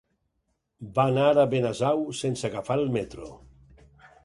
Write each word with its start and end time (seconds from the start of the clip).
Va 0.95 1.05
anar 1.13 1.25
a 1.33 1.43
Benasau 1.51 2.03
sense 2.23 2.51
agafar 2.51 2.81
el 2.87 2.89
metro. 2.99 3.31